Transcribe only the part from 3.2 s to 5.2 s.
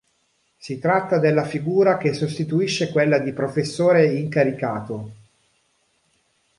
"professore incaricato".